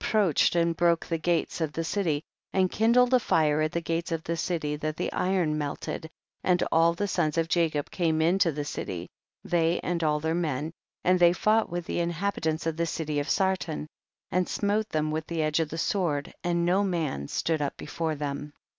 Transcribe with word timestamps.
115 0.01 0.23
preached 0.23 0.55
and 0.55 0.75
broke 0.75 1.05
the 1.05 1.17
gates 1.19 1.61
of 1.61 1.73
the 1.73 1.83
city, 1.83 2.23
and 2.53 2.71
kindled 2.71 3.13
a 3.13 3.19
fire 3.19 3.61
at 3.61 3.71
the 3.71 3.79
gates 3.81 4.11
of 4.11 4.23
the 4.23 4.35
city, 4.35 4.75
that 4.75 4.95
tiie 4.95 5.09
iron 5.13 5.59
niehed, 5.59 6.09
and 6.43 6.63
all 6.71 6.95
the 6.95 7.07
sons 7.07 7.37
of 7.37 7.47
Jacob 7.47 7.91
came 7.91 8.19
into 8.19 8.51
the 8.51 8.65
city, 8.65 9.07
they 9.43 9.79
and 9.81 10.03
all 10.03 10.19
their 10.19 10.33
men, 10.33 10.71
and 11.03 11.19
they 11.19 11.31
fought 11.33 11.69
with 11.69 11.85
the 11.85 11.99
inhabitants 11.99 12.65
of 12.65 12.77
the 12.77 12.85
city 12.87 13.19
of 13.19 13.29
Sarton, 13.29 13.85
and 14.31 14.49
smote 14.49 14.89
them 14.89 15.11
with 15.11 15.27
the 15.27 15.43
edge 15.43 15.59
of 15.59 15.69
the 15.69 15.77
sword, 15.77 16.33
and 16.43 16.65
no 16.65 16.83
man 16.83 17.27
stood 17.27 17.61
up 17.61 17.77
before 17.77 18.15
them. 18.15 18.53